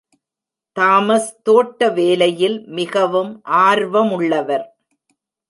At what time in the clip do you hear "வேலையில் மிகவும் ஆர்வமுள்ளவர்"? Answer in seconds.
1.89-4.65